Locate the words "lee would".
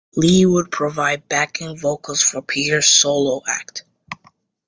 0.15-0.71